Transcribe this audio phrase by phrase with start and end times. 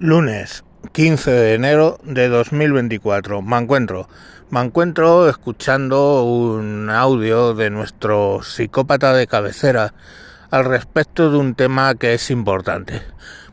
[0.00, 3.42] Lunes 15 de enero de 2024.
[3.42, 4.08] Me encuentro.
[4.50, 9.92] Me encuentro escuchando un audio de nuestro psicópata de cabecera
[10.50, 13.02] al respecto de un tema que es importante.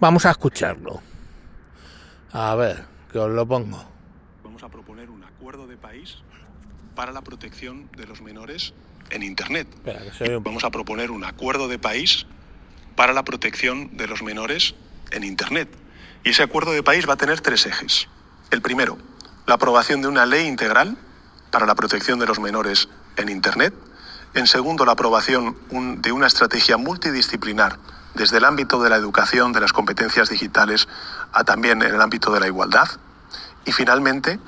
[0.00, 1.00] Vamos a escucharlo.
[2.32, 3.84] A ver, que os lo pongo.
[4.44, 6.18] Vamos a proponer un acuerdo de país
[6.94, 8.72] para la protección de los menores
[9.10, 9.68] en Internet.
[9.74, 12.26] Espera, que se oye un- Vamos a proponer un acuerdo de país
[12.96, 14.74] para la protección de los menores
[15.10, 15.68] en Internet.
[16.24, 18.08] Y ese acuerdo de país va a tener tres ejes.
[18.50, 18.98] El primero,
[19.46, 20.96] la aprobación de una ley integral
[21.50, 23.74] para la protección de los menores en Internet.
[24.34, 25.56] En segundo, la aprobación
[26.02, 27.78] de una estrategia multidisciplinar
[28.14, 30.88] desde el ámbito de la educación, de las competencias digitales,
[31.32, 32.88] a también en el ámbito de la igualdad.
[33.64, 34.38] Y finalmente,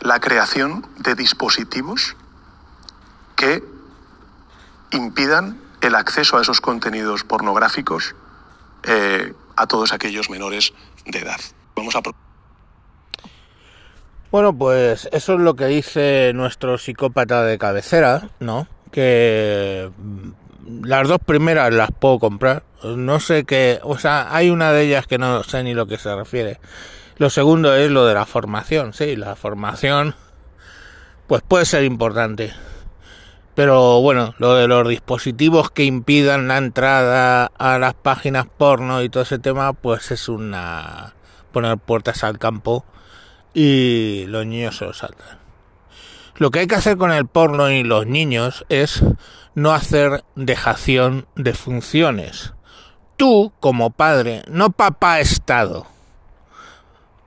[0.00, 2.16] la creación de dispositivos
[3.36, 3.62] que
[4.90, 8.14] impidan el acceso a esos contenidos pornográficos
[8.84, 10.72] eh, a todos aquellos menores
[11.06, 11.40] de edad.
[11.74, 12.02] Vamos a
[14.30, 18.66] Bueno, pues eso es lo que dice nuestro psicópata de cabecera, ¿no?
[18.90, 22.64] Que mm, las dos primeras las puedo comprar.
[22.84, 25.98] No sé qué, o sea, hay una de ellas que no sé ni lo que
[25.98, 26.58] se refiere.
[27.16, 30.14] Lo segundo es lo de la formación, sí, la formación
[31.26, 32.52] pues puede ser importante.
[33.54, 39.10] Pero bueno, lo de los dispositivos que impidan la entrada a las páginas porno y
[39.10, 41.14] todo ese tema, pues es una
[41.52, 42.84] poner puertas al campo
[43.52, 45.38] y los niños se lo saltan.
[46.36, 49.04] Lo que hay que hacer con el porno y los niños es
[49.54, 52.54] no hacer dejación de funciones.
[53.18, 55.86] Tú, como padre, no papá Estado.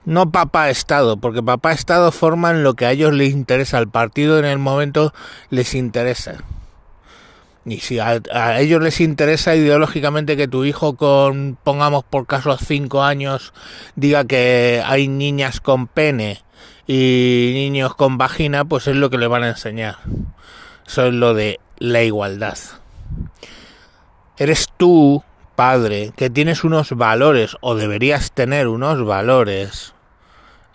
[0.06, 4.38] No papá Estado, porque papá Estado forman lo que a ellos les interesa, al partido
[4.40, 5.14] en el momento
[5.50, 6.44] les interesa.
[7.66, 8.22] Y si a,
[8.60, 13.54] ellos les interesa ideológicamente que tu hijo con, pongamos por caso, cinco años,
[13.96, 16.44] diga que hay niñas con pene
[16.86, 19.98] y niños con vagina, pues es lo que le van a enseñar.
[20.86, 22.58] Eso es lo de la igualdad.
[24.38, 25.24] Eres tú,
[25.56, 29.95] padre, que tienes unos valores, o deberías tener unos valores,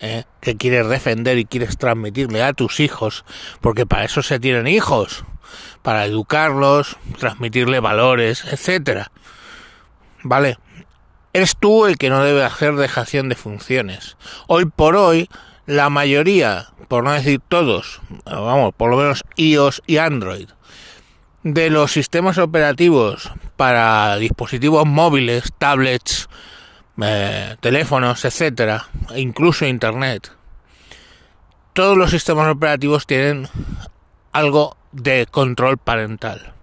[0.01, 0.25] ¿eh?
[0.41, 3.23] que quieres defender y quieres transmitirle a tus hijos,
[3.61, 5.23] porque para eso se tienen hijos,
[5.81, 9.11] para educarlos, transmitirle valores, etcétera.
[10.23, 10.57] ¿Vale?
[11.33, 14.17] Eres tú el que no debe hacer dejación de funciones.
[14.47, 15.29] Hoy por hoy,
[15.65, 20.49] la mayoría, por no decir todos, vamos, por lo menos iOS y Android,
[21.43, 26.27] de los sistemas operativos para dispositivos móviles, tablets,
[27.01, 30.31] eh, teléfonos, etcétera, e incluso internet,
[31.73, 33.47] todos los sistemas operativos tienen
[34.31, 36.53] algo de control parental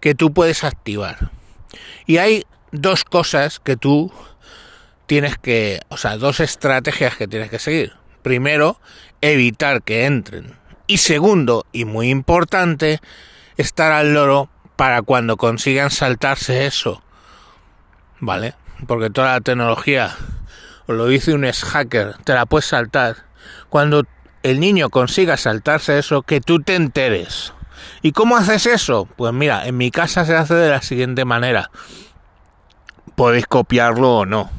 [0.00, 1.30] que tú puedes activar.
[2.06, 4.12] Y hay dos cosas que tú
[5.06, 7.94] tienes que, o sea, dos estrategias que tienes que seguir.
[8.22, 8.80] Primero,
[9.20, 10.56] evitar que entren.
[10.86, 13.00] Y segundo, y muy importante,
[13.56, 17.02] estar al loro para cuando consigan saltarse eso.
[18.20, 18.54] ¿Vale?
[18.86, 20.14] Porque toda la tecnología,
[20.86, 23.16] lo dice un hacker, te la puedes saltar.
[23.68, 24.04] Cuando
[24.42, 27.52] el niño consiga saltarse eso, que tú te enteres.
[28.02, 29.08] ¿Y cómo haces eso?
[29.16, 31.70] Pues mira, en mi casa se hace de la siguiente manera.
[33.16, 34.50] Podéis copiarlo o no.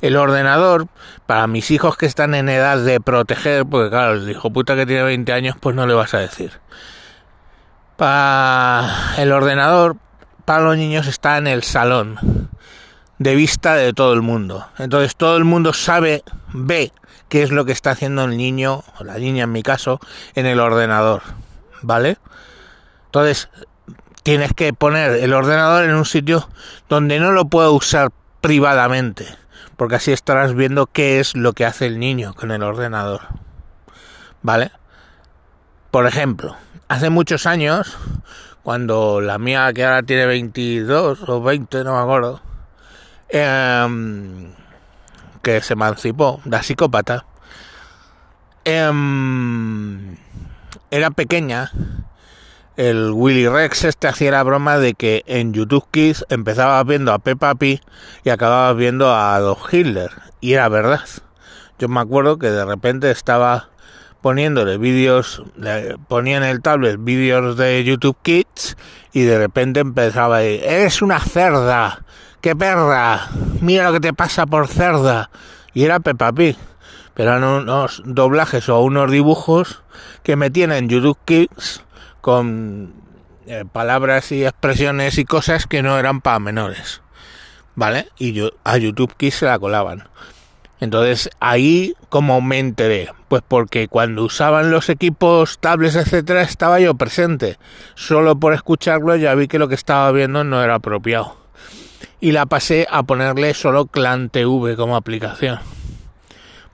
[0.00, 0.86] El ordenador,
[1.26, 4.86] para mis hijos que están en edad de proteger, porque claro, el hijo puta que
[4.86, 6.52] tiene 20 años, pues no le vas a decir.
[7.96, 9.96] Para el ordenador,
[10.44, 12.18] para los niños está en el salón,
[13.18, 14.66] de vista de todo el mundo.
[14.78, 16.92] Entonces todo el mundo sabe, ve
[17.28, 20.00] qué es lo que está haciendo el niño, o la niña en mi caso,
[20.34, 21.22] en el ordenador.
[21.82, 22.18] ¿Vale?
[23.06, 23.48] Entonces,
[24.22, 26.48] tienes que poner el ordenador en un sitio
[26.88, 28.10] donde no lo pueda usar
[28.40, 29.26] privadamente,
[29.76, 33.20] porque así estarás viendo qué es lo que hace el niño con el ordenador.
[34.42, 34.72] ¿Vale?
[35.90, 36.56] Por ejemplo,
[36.88, 37.96] hace muchos años,
[38.62, 42.40] cuando la mía, que ahora tiene 22 o 20, no me acuerdo,
[43.28, 44.52] em,
[45.42, 47.26] que se emancipó, la psicópata,
[48.64, 50.16] em,
[50.90, 51.70] era pequeña,
[52.76, 57.20] el Willy Rex este hacía la broma de que en YouTube Kids empezaba viendo a
[57.20, 57.80] Peppa Pig
[58.24, 60.10] y acababa viendo a Adolf Hitler.
[60.40, 61.04] Y era verdad.
[61.78, 63.68] Yo me acuerdo que de repente estaba
[64.22, 65.42] poniéndole vídeos,
[66.08, 68.76] ponía en el tablet vídeos de YouTube Kids
[69.12, 72.04] y de repente empezaba a decir, eres una cerda,
[72.44, 73.30] qué perra,
[73.62, 75.30] mira lo que te pasa por cerda.
[75.72, 76.58] Y era Peppa Pig.
[77.14, 79.82] Pero eran unos doblajes o unos dibujos
[80.22, 81.82] que metían en YouTube Kids
[82.20, 82.92] con
[83.46, 87.00] eh, palabras y expresiones y cosas que no eran para menores.
[87.76, 88.08] ¿Vale?
[88.18, 90.06] Y yo, a YouTube Kids se la colaban.
[90.80, 93.08] Entonces, ahí, como me enteré?
[93.28, 97.56] Pues porque cuando usaban los equipos, tablets, etcétera, estaba yo presente.
[97.94, 101.43] Solo por escucharlo ya vi que lo que estaba viendo no era apropiado.
[102.24, 105.60] Y la pasé a ponerle solo Clan TV como aplicación.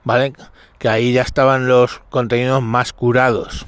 [0.05, 0.31] ¿Vale?
[0.79, 3.65] Que ahí ya estaban los contenidos más curados.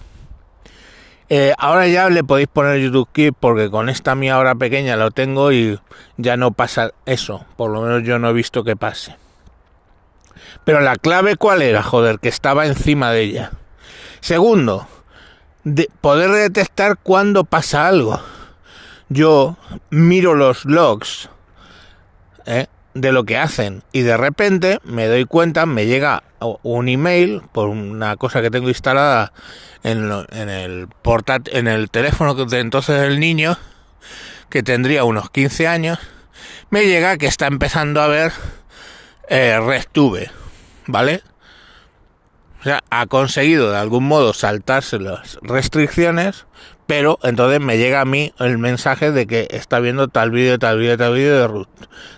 [1.27, 5.11] Eh, ahora ya le podéis poner YouTube Kids porque con esta mía hora pequeña lo
[5.11, 5.77] tengo y
[6.15, 7.45] ya no pasa eso.
[7.57, 9.17] Por lo menos yo no he visto que pase.
[10.63, 13.51] Pero la clave cuál era, joder, que estaba encima de ella.
[14.21, 14.87] Segundo,
[15.65, 18.21] de poder detectar cuando pasa algo.
[19.09, 19.57] Yo
[19.89, 21.29] miro los logs
[22.45, 22.67] ¿eh?
[22.93, 26.23] de lo que hacen y de repente me doy cuenta, me llega
[26.61, 29.33] un email por una cosa que tengo instalada
[29.83, 30.11] en,
[30.49, 33.57] el portátil, en el teléfono de entonces del niño,
[34.49, 35.99] que tendría unos 15 años,
[36.69, 38.31] me llega que está empezando a ver
[39.29, 40.29] eh, RedTube
[40.87, 41.21] ¿vale?
[42.63, 46.45] O sea, ha conseguido de algún modo saltarse las restricciones,
[46.87, 50.79] pero entonces me llega a mí el mensaje de que está viendo tal vídeo, tal
[50.79, 51.67] vídeo, tal vídeo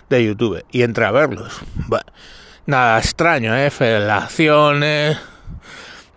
[0.08, 1.62] de, YouTube y entra a verlos.
[2.64, 3.70] nada extraño, ¿eh?
[3.70, 5.18] Felaciones,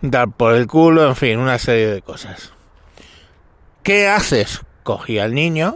[0.00, 2.52] dar por el culo, en fin, una serie de cosas.
[3.82, 4.60] ¿Qué haces?
[4.84, 5.74] Cogí al niño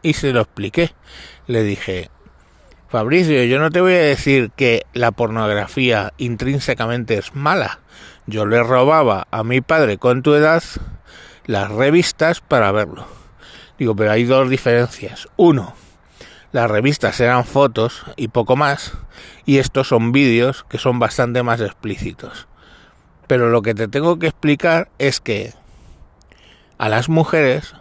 [0.00, 0.94] y se lo expliqué.
[1.46, 2.08] Le dije,
[2.88, 7.80] Fabricio, yo no te voy a decir que la pornografía intrínsecamente es mala.
[8.26, 10.62] Yo le robaba a mi padre con tu edad
[11.44, 13.06] las revistas para verlo.
[13.78, 15.28] Digo, pero hay dos diferencias.
[15.36, 15.74] Uno,
[16.50, 18.94] las revistas eran fotos y poco más,
[19.44, 22.48] y estos son vídeos que son bastante más explícitos.
[23.26, 25.52] Pero lo que te tengo que explicar es que
[26.78, 27.74] a las mujeres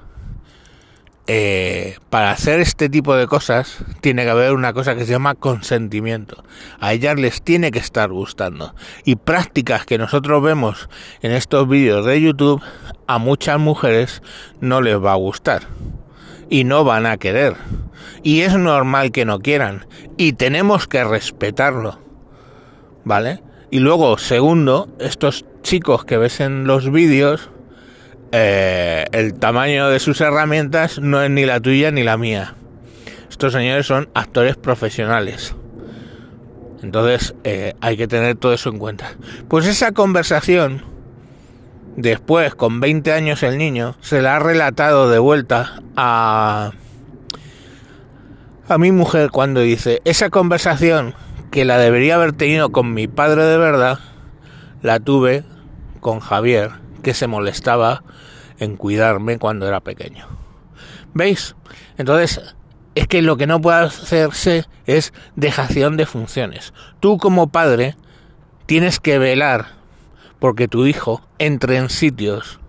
[1.30, 5.36] eh, para hacer este tipo de cosas tiene que haber una cosa que se llama
[5.36, 6.44] consentimiento.
[6.80, 8.74] A ellas les tiene que estar gustando.
[9.04, 10.90] Y prácticas que nosotros vemos
[11.22, 12.62] en estos vídeos de YouTube,
[13.08, 14.22] a muchas mujeres
[14.62, 15.64] no les va a gustar.
[16.50, 17.56] Y no van a querer.
[18.24, 19.86] Y es normal que no quieran.
[20.16, 22.00] Y tenemos que respetarlo.
[23.04, 23.44] ¿Vale?
[23.70, 27.50] Y luego, segundo, estos chicos que ves en los vídeos,
[28.32, 32.56] eh, el tamaño de sus herramientas no es ni la tuya ni la mía.
[33.30, 35.56] Estos señores son actores profesionales.
[36.84, 39.12] Entonces eh, hay que tener todo eso en cuenta.
[39.48, 40.84] Pues esa conversación,
[41.96, 46.72] después con 20 años el niño, se la ha relatado de vuelta a,
[48.68, 51.14] a mi mujer cuando dice, esa conversación
[51.52, 54.00] que la debería haber tenido con mi padre de verdad,
[54.82, 55.44] la tuve
[56.02, 58.04] con Javier que se molestaba
[58.60, 60.28] en cuidarme cuando era pequeño.
[61.14, 61.56] ¿Veis?
[61.98, 62.54] Entonces,
[62.96, 66.74] es que lo que no puede hacerse es dejación de funciones.
[67.00, 67.96] Tú como padre
[68.66, 69.68] tienes que velar
[70.40, 72.60] porque tu hijo entre en sitios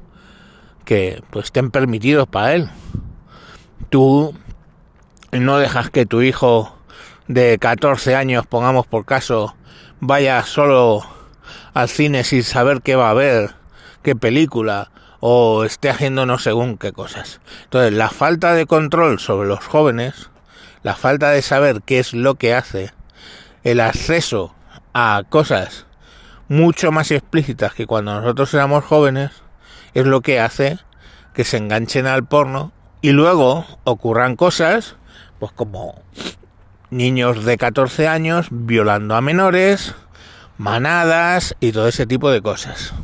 [0.85, 2.71] que pues estén permitidos para él.
[3.91, 4.37] Tú
[5.33, 6.79] no dejas que tu hijo
[7.27, 9.57] de 14 años, pongamos por caso,
[9.99, 11.03] vaya solo
[11.75, 13.59] al cine sin saber qué va a ver
[14.03, 14.91] qué película
[15.21, 17.41] o esté haciendo no según qué cosas.
[17.65, 20.31] Entonces, la falta de control sobre los jóvenes,
[20.83, 22.93] la falta de saber qué es lo que hace,
[23.65, 24.55] el acceso
[24.95, 25.87] a cosas
[26.49, 29.31] mucho más explícitas que cuando nosotros éramos jóvenes,
[29.95, 30.79] es lo que hace
[31.35, 34.97] que se enganchen al porno y luego ocurran cosas,
[35.39, 36.03] pues como
[36.91, 39.95] niños de 14 años violando a menores,
[40.57, 42.95] manadas y todo ese tipo de cosas.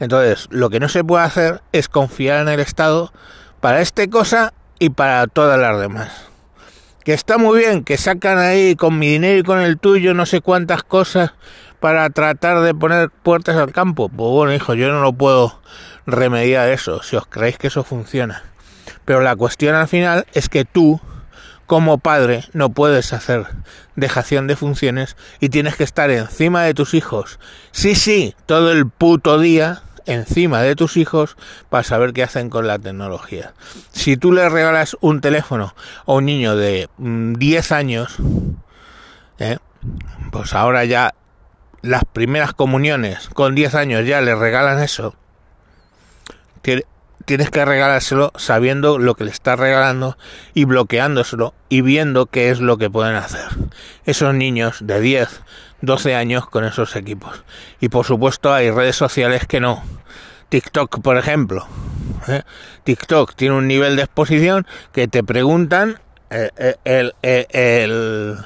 [0.00, 3.12] Entonces, lo que no se puede hacer es confiar en el Estado
[3.60, 6.28] para esta cosa y para todas las demás.
[7.04, 10.26] Que está muy bien, que sacan ahí con mi dinero y con el tuyo no
[10.26, 11.32] sé cuántas cosas
[11.80, 14.08] para tratar de poner puertas al campo.
[14.08, 15.60] Pues bueno, hijo, yo no lo puedo
[16.06, 18.42] remediar eso, si os creéis que eso funciona.
[19.04, 21.00] Pero la cuestión al final es que tú,
[21.66, 23.46] como padre, no puedes hacer
[23.96, 27.38] dejación de funciones y tienes que estar encima de tus hijos.
[27.72, 31.36] Sí, sí, todo el puto día encima de tus hijos
[31.68, 33.52] para saber qué hacen con la tecnología.
[33.92, 35.74] Si tú le regalas un teléfono
[36.06, 38.16] a un niño de 10 mm, años,
[39.38, 39.58] ¿eh?
[40.32, 41.14] pues ahora ya
[41.82, 45.14] las primeras comuniones con 10 años ya le regalan eso.
[47.24, 50.16] Tienes que regalárselo sabiendo lo que le estás regalando
[50.54, 53.46] y bloqueándoselo y viendo qué es lo que pueden hacer.
[54.06, 55.42] Esos niños de 10,
[55.82, 57.44] 12 años con esos equipos.
[57.80, 59.82] Y por supuesto hay redes sociales que no.
[60.48, 61.66] TikTok, por ejemplo.
[62.28, 62.42] ¿eh?
[62.84, 65.98] TikTok tiene un nivel de exposición que te preguntan
[66.30, 66.50] eh,
[66.84, 68.36] eh, el,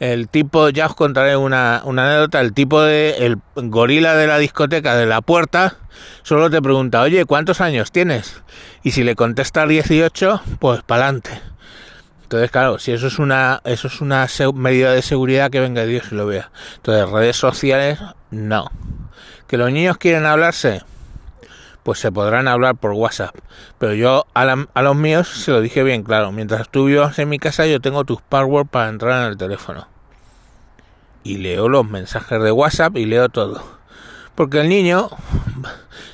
[0.00, 4.38] el tipo, ya os contaré una, una anécdota, el tipo de, el gorila de la
[4.38, 5.76] discoteca de la puerta,
[6.22, 8.42] solo te pregunta, oye, ¿cuántos años tienes?
[8.82, 11.40] Y si le contestas 18, pues para adelante.
[12.22, 16.08] Entonces, claro, si eso es una, eso es una medida de seguridad que venga Dios
[16.12, 16.50] y lo vea.
[16.76, 17.98] Entonces, redes sociales,
[18.30, 18.70] no.
[19.46, 20.82] Que los niños quieren hablarse,
[21.82, 23.34] pues se podrán hablar por WhatsApp.
[23.78, 24.44] Pero yo a,
[24.82, 26.32] los míos se lo dije bien claro.
[26.32, 29.88] Mientras tú vivas en mi casa, yo tengo tus passwords para entrar en el teléfono.
[31.22, 33.62] Y leo los mensajes de WhatsApp y leo todo.
[34.34, 35.10] Porque el niño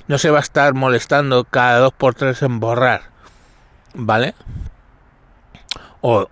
[0.09, 3.03] no se va a estar molestando cada dos por tres en borrar.
[3.95, 4.35] ¿Vale?
[6.07, 6.29] o,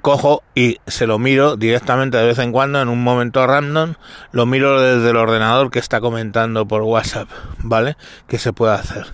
[0.00, 3.94] cojo y se lo miro directamente de vez en cuando en un momento random,
[4.32, 7.28] lo miro desde el ordenador que está comentando por WhatsApp,
[7.58, 7.96] ¿vale?
[8.26, 9.06] Que se puede hacer.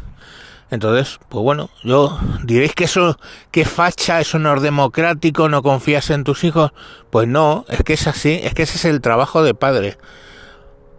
[0.70, 3.18] Entonces, pues bueno, yo diréis que eso,
[3.50, 6.72] que facha, eso no es democrático, no confías en tus hijos.
[7.10, 9.98] Pues no, es que es así, es que ese es el trabajo de padre.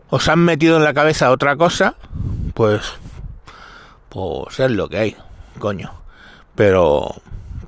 [0.10, 1.96] Os han metido en la cabeza otra cosa,
[2.54, 2.82] pues,
[4.10, 5.16] pues es lo que hay,
[5.58, 5.94] coño.
[6.54, 7.16] Pero,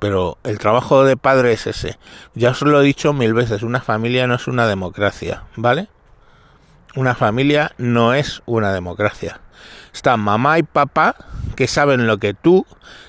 [0.03, 1.97] pero el trabajo de padre es ese.
[2.35, 5.87] Ya os lo he dicho mil veces, una familia no es una democracia, ¿vale?
[6.93, 9.39] Una familia no es una democracia.
[9.93, 11.15] Están mamá y papá
[11.55, 12.65] que saben lo que tú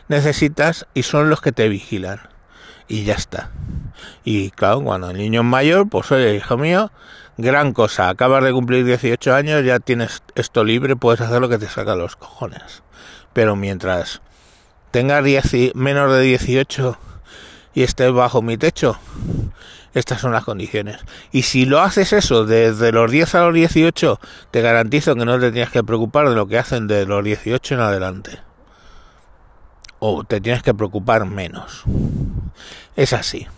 [0.07, 2.21] necesitas y son los que te vigilan.
[2.87, 3.51] Y ya está.
[4.23, 6.93] Y claro, cuando el niño es mayor, pues oye, hijo mío,
[7.37, 8.09] gran cosa.
[8.09, 11.97] Acabas de cumplir 18 años, ya tienes esto libre, puedes hacer lo que te saca
[11.97, 12.85] los cojones.
[13.33, 14.23] Pero mientras
[14.95, 15.25] tengas
[15.75, 16.97] menos de 18
[17.75, 18.97] y estés bajo mi techo,
[19.93, 21.01] estas son las condiciones.
[21.33, 24.21] Y si lo haces eso desde los 10 a los 18,
[24.53, 27.75] te garantizo que no te tienes que preocupar de lo que hacen de los 18
[27.75, 28.39] en adelante.
[29.99, 31.83] O te tienes que preocupar menos.
[32.95, 33.49] Es así.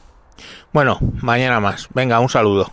[0.72, 1.88] Bueno, mañana más.
[1.92, 2.72] Venga, un saludo.